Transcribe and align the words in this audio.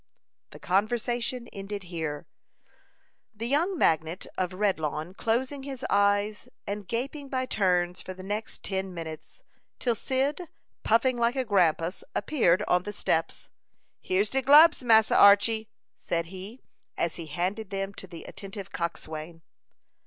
The 0.49 0.57
conversation 0.59 1.47
ended 1.49 1.83
here, 1.83 2.25
the 3.35 3.45
young 3.45 3.77
magnate 3.77 4.25
of 4.35 4.55
Redlawn 4.55 5.13
closing 5.13 5.61
his 5.61 5.85
eyes 5.91 6.49
and 6.65 6.87
gaping 6.87 7.29
by 7.29 7.45
turns 7.45 8.01
for 8.01 8.15
the 8.15 8.23
next 8.23 8.63
ten 8.63 8.95
minutes, 8.95 9.43
till 9.77 9.93
Cyd, 9.93 10.49
puffing 10.81 11.17
like 11.17 11.35
a 11.35 11.45
grampus, 11.45 12.03
appeared 12.15 12.63
on 12.67 12.81
the 12.81 12.93
steps. 12.93 13.47
"Here's 13.99 14.29
de 14.29 14.41
glubs, 14.41 14.81
Massa 14.81 15.15
Archy," 15.15 15.69
said 15.97 16.25
he, 16.33 16.61
as 16.97 17.17
he 17.17 17.27
handed 17.27 17.69
them 17.69 17.93
to 17.93 18.07
the 18.07 18.23
attentive 18.23 18.71
coxswain. 18.71 19.43